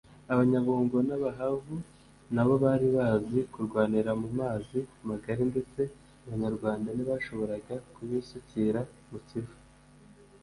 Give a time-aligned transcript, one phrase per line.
[0.33, 1.75] Abanyabungo n’Abahavu
[2.35, 5.81] nabo bari bazi kurwanira mu mazi magari ndetse
[6.25, 8.79] abanyarwanda ntibashoboraga kubisukira
[9.09, 9.55] mu Kivu